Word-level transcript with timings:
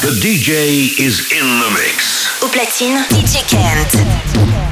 The 0.00 0.12
DJ 0.12 0.98
is 0.98 1.30
in 1.30 1.46
the 1.60 1.70
mix. 1.72 2.30
Au 2.42 2.48
platine, 2.48 3.04
DJ 3.10 3.44
Kent. 3.46 4.69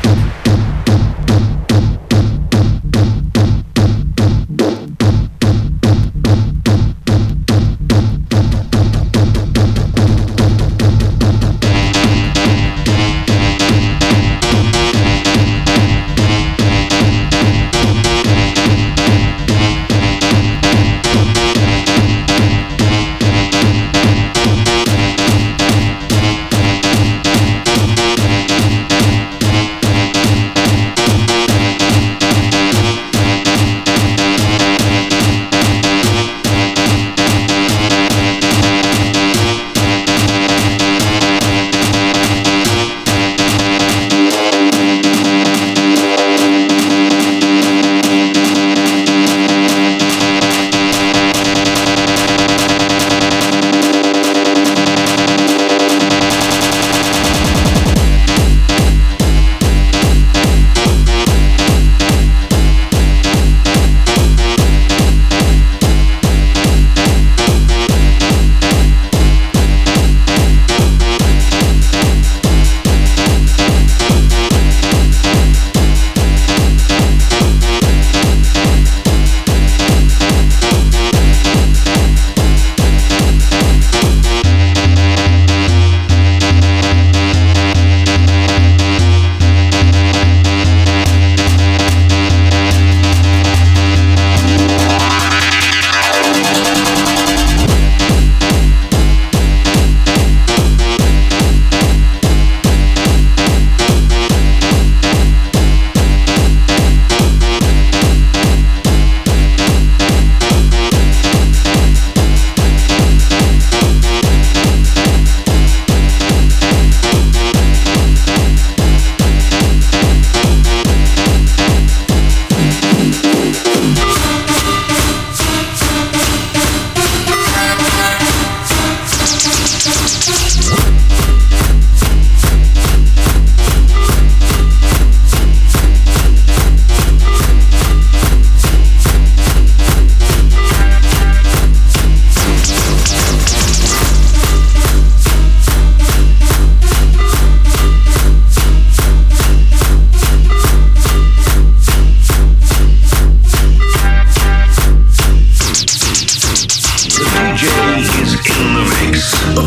Ken 157.98 158.22
is 158.22 158.34
in 158.34 158.74
the 158.74 158.82
mix. 159.10 159.34
Au 159.56 159.62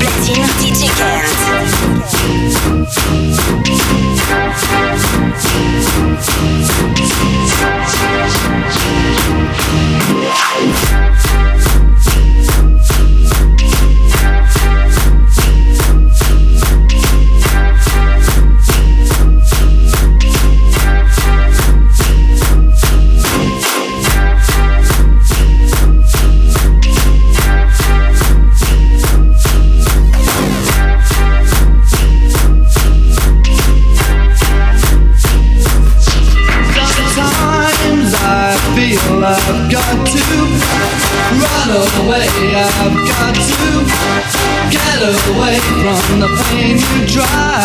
DJ 0.59 0.87
Kent. 0.95 1.81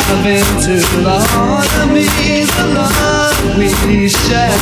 I've 0.08 0.22
been 0.22 0.46
too 0.62 0.78
long 1.02 1.66
to 1.66 1.82
be 1.92 2.06
the 2.46 2.66
love 2.74 3.58
we 3.58 4.08
share. 4.08 4.54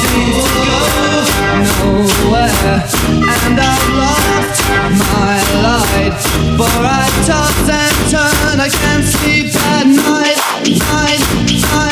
Things 0.00 0.48
go 0.48 1.92
nowhere, 1.92 2.80
and 3.20 3.60
I've 3.60 3.88
lost 4.00 4.64
my 5.12 5.36
light. 5.60 6.16
For 6.56 6.72
I 6.80 7.04
toss 7.26 7.68
and 7.68 7.96
turn, 8.10 8.60
I 8.60 8.68
can't 8.70 9.04
sleep 9.04 9.54
at 9.54 9.86
night, 9.86 10.40
night, 10.64 11.20
night. 11.72 11.91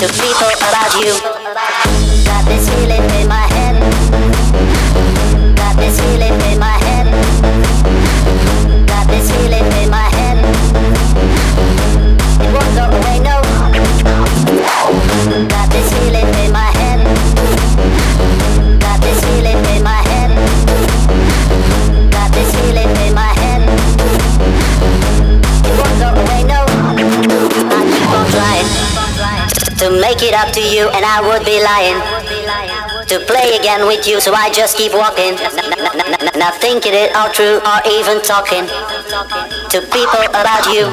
Los 0.00 0.12
gritos 0.16 0.57
it 30.28 30.34
up 30.34 30.52
to 30.52 30.60
you, 30.60 30.88
and 30.92 31.04
I 31.04 31.24
would 31.24 31.44
be 31.44 31.56
lying 31.64 31.96
to 33.08 33.16
play 33.24 33.56
again 33.56 33.86
with 33.86 34.06
you. 34.06 34.20
So 34.20 34.34
I 34.34 34.52
just 34.52 34.76
keep 34.76 34.92
walking, 34.92 35.34
not 36.36 36.54
thinking 36.60 36.92
it 36.92 37.16
all 37.16 37.32
true, 37.32 37.64
or 37.64 37.78
even 37.88 38.20
talking 38.20 38.68
to 39.72 39.78
people 39.88 40.22
about 40.28 40.68
you. 40.68 40.84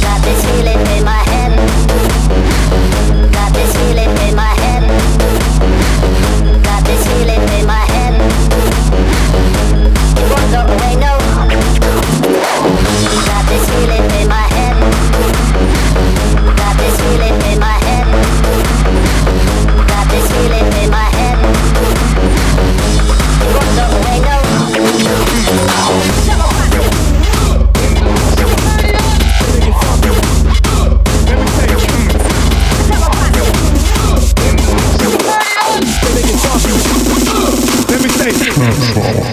Got 0.00 0.24
this 0.24 0.40
feeling 0.48 0.80
in 0.96 1.04
my 1.04 1.31
control. 38.92 39.31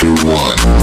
Field 0.00 0.22
One. 0.24 0.79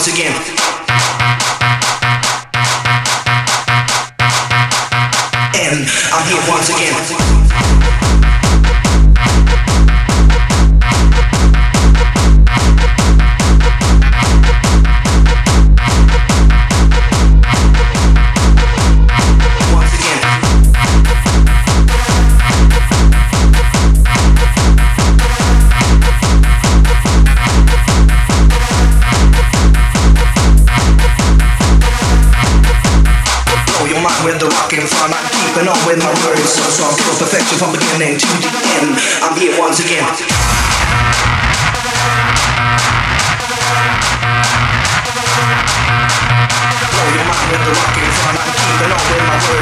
Once 0.00 0.08
again. 0.08 0.49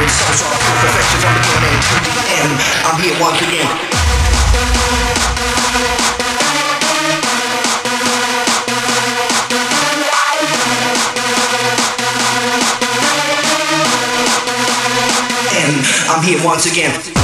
Perfection 0.08 1.18
from 1.20 1.34
beginning 1.36 1.76
to 1.80 1.94
the 2.04 2.24
end. 2.40 2.52
I'm 2.84 2.98
here 3.00 3.16
once 3.20 3.40
again. 3.42 3.88
I'm 16.10 16.24
here 16.24 16.42
once 16.42 16.66
again. 16.66 17.17